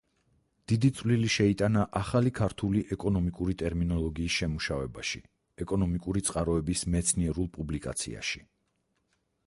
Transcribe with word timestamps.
დიდი 0.71 0.89
წვლილი 0.99 1.27
შეიტანა 1.33 1.81
ახალი 1.99 2.31
ქართული 2.39 2.81
ეკონომიკური 2.95 3.55
ტერმინოლოგიის 3.61 4.37
შემუშავებაში, 4.39 5.21
ეკონომიკური 5.65 6.25
წყაროების 6.31 6.83
მეცნიერულ 6.95 7.51
პუბლიკაციაში. 7.59 8.43